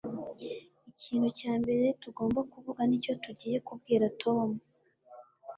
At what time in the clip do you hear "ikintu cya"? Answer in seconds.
0.91-1.51